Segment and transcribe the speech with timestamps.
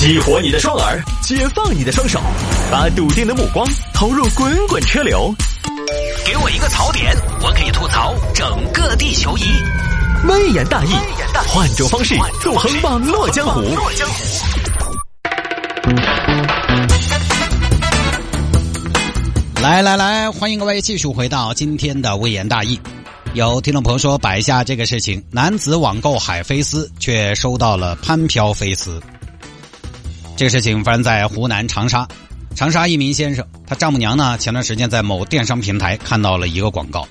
[0.00, 2.18] 激活你的双耳，解放你的双手，
[2.70, 5.30] 把笃定的目光投入滚滚车流。
[6.24, 9.42] 给我一个槽点，我可以吐槽整个地球仪。
[10.26, 10.94] 微言大义，
[11.48, 13.60] 换种方式纵横网络江湖。
[19.60, 22.80] 来来来，欢迎各位继续回到今天的微言大义。
[23.34, 28.98] 有听众朋友说摆下这个事情：男子网购海飞丝，却收到了潘飘飞丝。
[30.40, 32.08] 这个事情发生在湖南长沙。
[32.56, 37.06] 长沙一名先生，他丈母娘呢，前段时间在某电商平台看到了一个广告：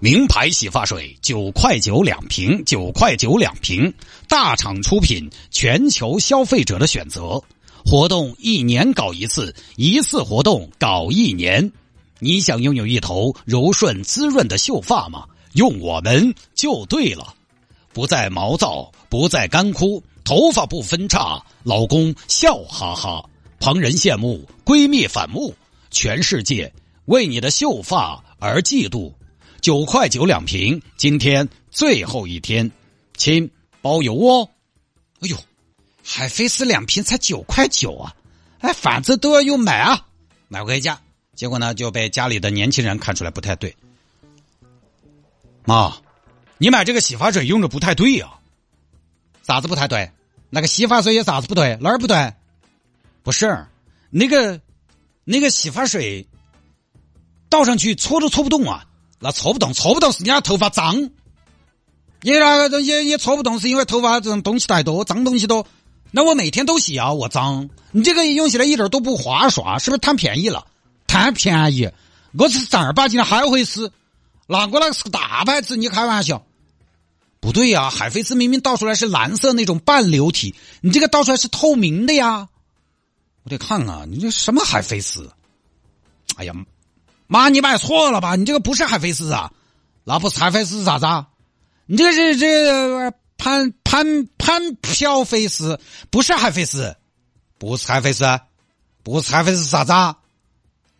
[0.00, 3.94] 名牌洗发水九块九两瓶，九块九两瓶，
[4.26, 7.40] 大厂出品，全球消费者的选择。
[7.86, 11.70] 活动一年搞一次，一次活动搞一年。
[12.18, 15.26] 你想拥有一头柔顺滋润的秀发吗？
[15.52, 17.34] 用我们就对了，
[17.92, 25.54] 不再毛躁，不再干枯，头发不分叉，老公笑哈哈，旁人羡慕，闺蜜反目，
[25.90, 26.70] 全世界
[27.06, 29.10] 为你的秀发而嫉妒。
[29.62, 32.70] 九块九两瓶，今天最后一天，
[33.16, 34.50] 亲包邮哦。
[35.20, 35.36] 哎呦！
[36.04, 38.14] 海飞丝两瓶才九块九啊！
[38.58, 40.06] 哎，反正都要用买啊，
[40.48, 41.00] 买回家，
[41.34, 43.74] 结果呢就被家里的年轻人看出来不太对。
[45.64, 45.96] 妈，
[46.58, 48.28] 你买这个洗发水用着不太对呀？
[49.42, 50.10] 啥子不太对？
[50.50, 51.76] 那个洗发水有啥子不对？
[51.80, 52.32] 哪儿不对？
[53.22, 53.66] 不是，
[54.10, 54.60] 那个
[55.24, 56.26] 那个洗发水
[57.50, 58.86] 倒上去搓都搓不动啊！
[59.20, 61.10] 那搓不动，搓不动是你家头发脏。
[62.20, 65.66] 你那个东西也搓不动，是因为头发这种东西太多，脏东西多。
[66.10, 67.68] 那我每天都洗啊，我脏。
[67.92, 70.66] 你这个用起来一点都不划算，是不是贪便宜了？
[71.06, 71.90] 贪便宜，
[72.38, 73.92] 我是正儿八经的海飞丝，
[74.46, 76.42] 那我那个是个大牌子，你开玩笑？
[77.40, 82.48] 不对呀，海飞丝明明倒出来是蓝色那种半流体，你这个倒出来是透明的呀。
[83.44, 85.30] 我得看啊，你这什么海飞丝？
[86.36, 86.52] 哎呀，
[87.26, 88.36] 妈，你买错了吧？
[88.36, 89.52] 你这个不是海飞丝啊，
[90.04, 91.28] 那不是海飞丝是啥子啊？
[91.86, 93.12] 你这个是这。
[93.40, 95.78] 潘潘潘飘飞丝
[96.10, 96.96] 不是海飞丝，
[97.56, 98.24] 不是海飞丝，
[99.04, 100.16] 不是海飞丝是啥子啊？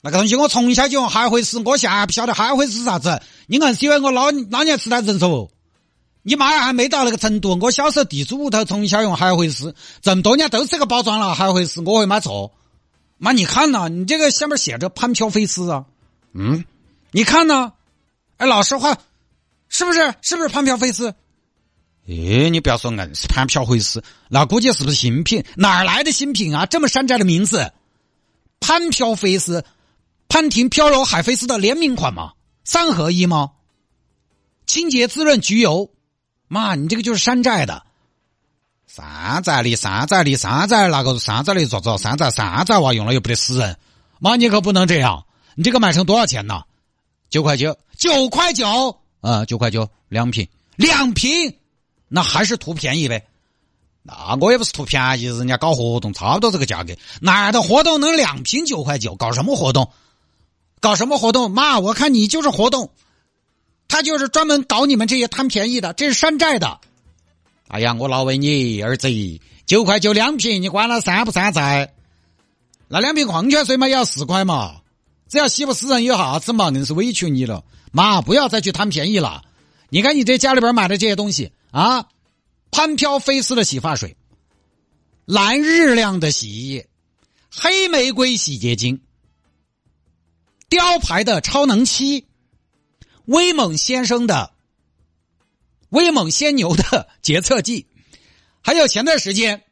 [0.00, 3.20] 那个东西我从小就用海飞丝，我现在还不晓得海飞丝是啥子。
[3.48, 5.50] 你硬是以为我老老年痴呆症嗦？
[6.22, 7.58] 你妈还没到那个程度。
[7.60, 11.34] 我小时候地主屋头从小用海飞丝，这么多年都是这个包装了。
[11.34, 12.52] 海飞丝我会买错？
[13.18, 15.84] 妈，你看呐，你这个下面写着潘飘飞丝啊？
[16.32, 16.64] 嗯，
[17.10, 17.72] 你看呢？
[18.38, 18.96] 哎，老实话，
[19.68, 20.14] 是不是？
[20.22, 21.14] 是不是潘飘飞丝？
[22.08, 25.44] 哎，你不要说硬是潘飘飞丝，那估计是不是新品？
[25.54, 26.66] 哪儿来的新品啊？
[26.66, 27.72] 这么山寨的名字，
[28.58, 29.64] 潘飘飞丝，
[30.28, 32.32] 潘婷飘柔海飞丝的联名款吗？
[32.64, 33.52] 三合一吗？
[34.66, 35.90] 清洁滋润焗油，
[36.52, 37.82] 妈，你这个就是山寨的。
[38.86, 43.78] 山寨的，山寨的，山寨那个山寨的做做山寨山寨娃用了又不得死人。
[44.18, 45.24] 妈，你可不能这样。
[45.54, 46.64] 你这个卖成多少钱呢？
[47.30, 50.46] 九块九，九块九啊，九块九两瓶，
[50.76, 51.56] 两瓶。
[52.08, 53.26] 那还是图便宜呗，
[54.02, 59.16] 那我也不是图便宜，人家搞活动差不多这个价格，哪儿的活动能两瓶九块九？
[59.16, 59.90] 搞什么活动？
[60.80, 61.50] 搞什么活动？
[61.50, 62.90] 妈，我看你就是活动，
[63.92, 66.80] 他就是专门搞你们这些贪便宜的，这是山寨的。
[67.68, 69.10] 哎呀，我老为你儿子，
[69.66, 71.92] 九块九两瓶，你管他山不山寨？
[72.88, 74.76] 那两瓶矿泉水嘛也要四块嘛，
[75.28, 76.70] 只要洗不死人有啥子嘛？
[76.70, 79.42] 硬是委屈你了，妈，不要再去贪便宜了。
[79.90, 81.52] 你看你这家里边买的这些东西。
[81.70, 82.06] 啊，
[82.70, 84.16] 潘飘飞丝的洗发水，
[85.26, 86.88] 蓝日亮的洗衣液，
[87.54, 89.02] 黑玫瑰洗洁精，
[90.70, 92.24] 雕牌的超能漆，
[93.26, 94.52] 威猛先生的
[95.88, 97.86] 威猛先牛的洁厕剂，
[98.62, 99.62] 还有前段时间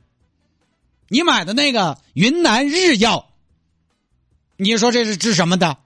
[1.09, 3.31] 你买的那个云南日药，
[4.57, 5.79] 你说这是治什么的？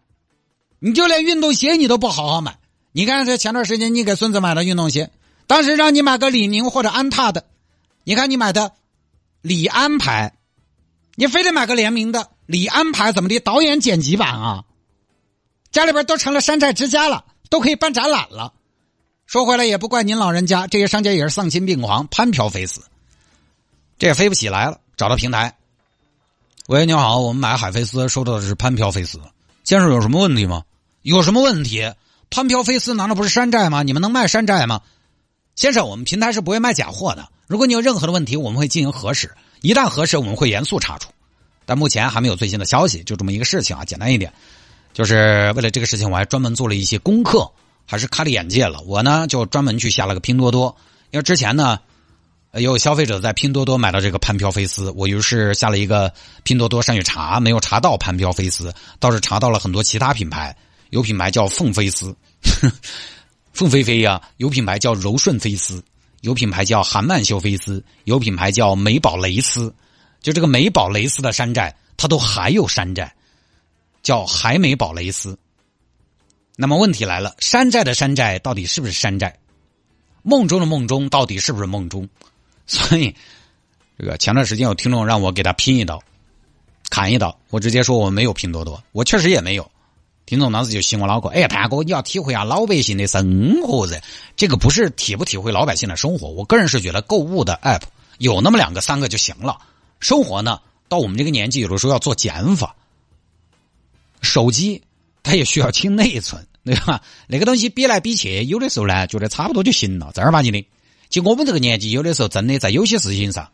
[0.78, 2.58] 你就连运动鞋你都不好好买，
[2.92, 5.10] 你看这前段时间你给孙子买的运动鞋。
[5.46, 7.46] 当时让你买个李宁或者安踏的，
[8.02, 8.72] 你看你买的
[9.40, 10.36] 李安牌，
[11.14, 13.40] 你非得买个联名的李安牌怎么的？
[13.40, 14.64] 导演剪辑版啊，
[15.70, 17.24] 家里边都成了山寨之家了，
[17.54, 18.52] 都可以办展览了。
[19.26, 22.80] 说回来也不怪您老人家，这些商家也是丧心病狂，攀飘飞死，
[23.96, 24.80] 这也飞不起来了。
[24.96, 25.56] 找到平台，
[26.66, 29.20] 喂，你好，我们买海飞丝收到的是攀飘飞丝，
[29.62, 30.64] 先生有什么问题吗？
[31.02, 31.94] 有什么问题？
[32.28, 33.84] 攀飘飞丝难道不是山寨吗？
[33.84, 34.80] 你们能卖山寨吗？
[35.54, 37.28] 先生，我们平台是不会卖假货的。
[37.46, 39.32] 如果你有任何的问题，我们会进行核实。
[39.60, 41.10] 一旦核实，我们会严肃查处。
[41.66, 43.84] 但目前还没有最新的消息，就这么一个事情啊。
[43.84, 44.32] 简单一点，
[44.94, 47.50] 就是为了这个事情，我还专门做了一些功课，
[47.84, 48.80] 还是开了眼界了。
[48.86, 50.74] 我呢，就专门去下了个拼多多，
[51.10, 51.80] 因为之前呢，
[52.52, 56.12] 有消费者在拼多多买到这个潘飘飞丝，我于是下了一个
[56.44, 60.56] 拼多多上去查，没有查到潘飘飞丝，倒是查到了很多其他品牌，
[60.90, 62.14] 有品牌叫凤飞丝，
[63.52, 65.82] 凤飞飞呀，有品牌叫柔顺飞丝，
[66.20, 69.74] 有品牌叫韩曼秀飞丝，有品牌叫美宝蕾丝，
[70.22, 73.12] 就这个美宝蕾丝的山寨，它都还有山寨，
[74.04, 75.36] 叫海美宝蕾丝。
[76.54, 79.36] 那么问题来了，山寨的山寨到底是不是山寨？
[80.22, 82.08] 梦中的梦中到底是不是梦中？
[82.66, 83.16] 所以，
[83.98, 86.00] 这个前段时间有听众让我给他拼一刀，
[86.88, 89.68] 砍一刀，我直接说我没有拼多多，我确实也没有。
[90.26, 94.02] 听众当时就洗我脑壳，哎，大哥，你要体会下老百姓的生活噻。
[94.36, 97.82] 这个不是体不体会老百姓的生活，我个人是觉得购物的 app
[98.18, 99.58] 有那么两个三个就行了。
[100.00, 102.76] 生活呢，到我们这个年纪，有的时候要做减法。
[104.24, 104.82] 手机
[105.22, 107.00] 它也需要清内存， 对吧？
[107.28, 110.66] 那个东西比来比去，有的时候呢，觉得差不多就行了，正儿八经的。
[111.10, 113.48] 就我们这个年纪，有的时候真的在有些事情上，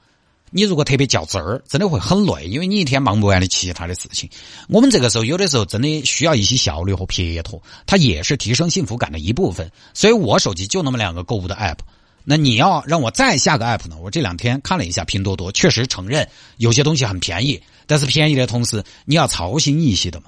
[0.51, 4.31] 你如果特别较真儿，真的会很累，因为你一天忙不完的其他的事情。
[4.69, 9.71] 我们这个时候有的时候真的需要一些效率和撇脱，它也是提升幸福感的一部分。
[9.93, 11.79] 所以我手机就那么两个购物的 app。
[12.25, 13.97] 那你要让我再下个 app 呢？
[14.01, 16.29] 我这两天看了一下拼多多，确实承认
[16.59, 20.27] 有些东西很便宜，但是便宜的同时你要操心一些的嘛。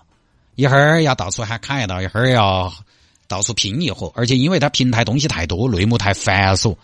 [0.54, 2.72] 一会儿要到处喊砍一刀，一会儿要
[3.26, 6.76] 到处拼一伙，而且因为它平台东西太多，内幕太繁琐。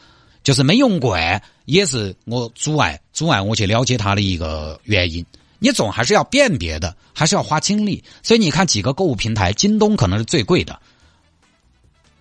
[0.45, 5.27] 就是没用惯，也是我阻碍阻碍我去了解它的一个原因。
[5.59, 8.03] 你总还是要辨别的，还是要花精力。
[8.23, 10.79] 所以你看几个购物平台，京东可能是最贵的。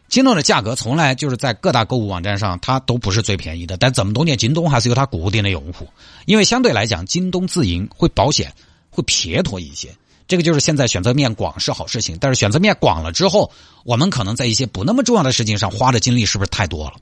[0.10, 3.78] 京东的价格从来就是在各大购物网站上，它都不是最便宜的。
[3.78, 5.88] 但这么多年，京东还是有它固定的用户，
[6.26, 8.52] 因为相对来讲，京东自营会保险，
[8.90, 9.90] 会撇脱一些。
[10.28, 13.50] 这个就是现在选择面广是好事情，但是选择面广了之后，
[13.86, 16.94] 我们可能在一些不那么重要的事情上花的精力是不是太多了？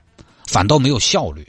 [0.45, 1.47] 反倒没有效率。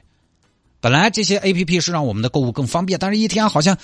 [0.81, 3.77] 本来这些 A P P 是让我们的购物更方便，但是一天好像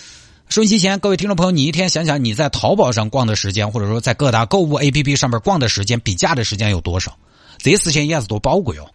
[0.48, 7.16] 收音机前各位听众朋友，你一天想想你在淘宝上逛的时间，或者说在各大购物 A P P 上面逛的时间，比价的时间有多少？
[7.58, 8.88] 这些时间也是多宝贵哦。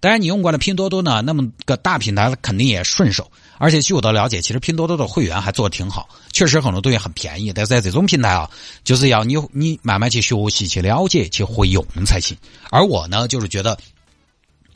[0.00, 3.30] 当然，你用惯了拼多多呢，那么个大平台肯定也顺手。
[3.58, 7.52] 而且据我的了解，其实拼多多的会员还做的挺好，确实很多东西很便宜。
[7.52, 8.48] 但是在这种平台啊，
[8.84, 12.36] 就是要你你慢慢去学习、去了解、去会用才行。
[12.70, 13.78] 而我呢，就是觉得。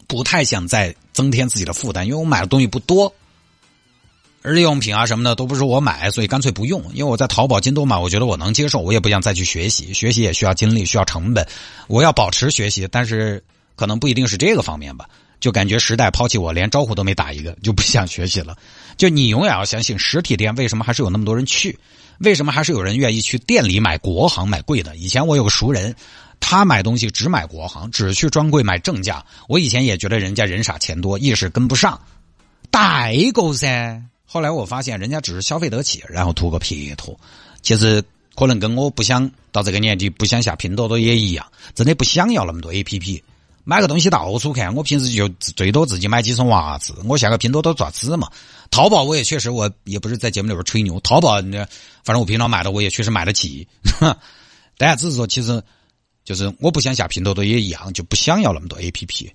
[0.09, 3.15] 不太想再增添自己的负担，因为我买的东西不多，
[4.43, 6.83] 日用品啊什么的都不是我买，所以干脆不用。
[6.93, 11.49] 因为我在淘宝、京东买，我觉得我能接受，我也不想再去学习，学习也需要精力，需要成本。
[11.87, 13.43] 我要保持学习，但是
[13.77, 15.09] 可能不一定是这个方面吧。
[15.41, 18.57] 就感觉时代抛弃我，连招呼都没打一个，就不想学习了。
[18.97, 21.79] 就你永远要相信实体店为什么还是有那么多人去？
[22.21, 24.97] 为什么还是有人愿意去店里买国行买贵的？
[24.97, 25.95] 以前我有个熟人。
[26.45, 29.25] 他买东西只买国行，只去专柜买正价。
[29.47, 31.99] 我以前也觉得人家人傻钱多，意识跟不上，
[32.69, 34.03] 代购噻。
[34.27, 37.17] 后来我发现人家只是消费得起，然后图个撇脱。
[37.63, 38.03] 其实
[38.35, 41.47] 可能跟我不想到这个年纪不想下拼多多也一样，
[41.77, 43.23] 真的不想要那么多 A P P，
[43.65, 44.75] 买个东西到处看。
[44.75, 48.29] 我平时就最多自己买几双袜子，我下个拼多多爪子嘛。
[48.71, 51.35] 淘宝我也确实我也不是在节目里边吹牛，淘宝
[52.05, 53.67] 反正我平常买的我也确实买得起。
[54.79, 55.63] 大家只是说其实。
[56.25, 59.33] 就是我不想下拼多多也一样，就不想要那么多 A P P。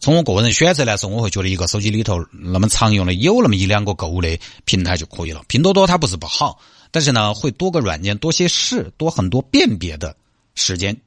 [0.00, 5.42] 从我个人选择来说，我会觉得一个手机里头那么常用的有那么一两个购物的平台就可以了。
[5.48, 6.58] 拼多多它不是不好，
[6.90, 10.16] 但是呢，会多个软件，多些事，多很多辨别的
[10.54, 10.98] 时间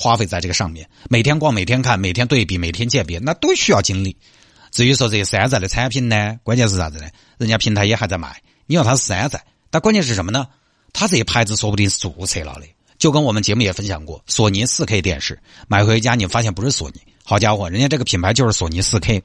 [0.00, 0.88] 花费在这个上面。
[1.10, 4.16] 每天逛，每天看，每天对比，每天鉴别，那都需要精力。
[4.70, 7.06] 至于说这些山寨的产品呢，关键是啥子呢？
[7.36, 10.46] 人家平台也还在卖，你要它是山寨，但关键是什么呢？
[10.94, 12.62] 它这些牌子说不定是注册了的。
[12.98, 15.38] 就跟我们节目也分享过，索尼四 K 电视
[15.68, 19.22] 买回家，你发现不是索尼，好家伙，人家这个品牌就是索尼四 K，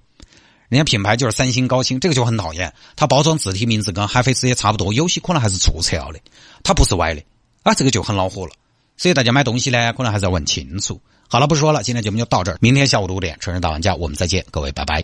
[0.67, 2.73] 人家品牌就是三星高清，这个就很讨厌。
[2.95, 6.19] 它包装字体名字跟海飞丝也差不多，有些可能还是注册了的，
[6.63, 7.21] 它不是歪的
[7.63, 8.53] 啊，这个就很恼火了。
[8.97, 11.01] 所以大家买东西呢，可能还是要问清楚。
[11.27, 15.03] 好了，不说了，今天节目就到这儿，明天下午的五点，春日大玩家，我们再见，各位，拜拜。